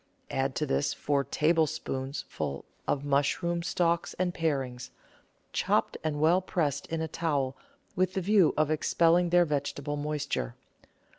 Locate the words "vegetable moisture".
9.45-10.55